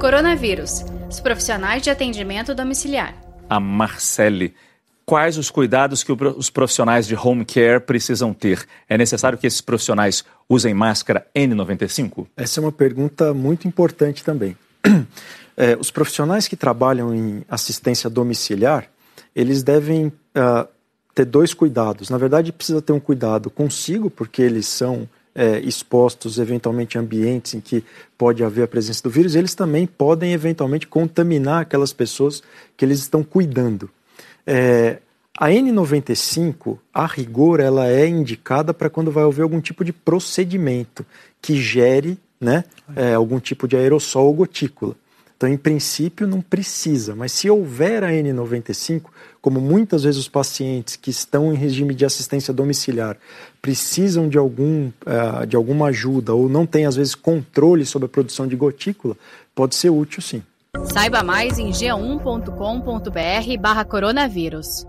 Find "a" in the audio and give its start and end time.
3.50-3.60, 26.98-27.00, 28.64-28.68, 35.34-35.48, 36.92-37.06, 48.04-48.10, 58.04-58.08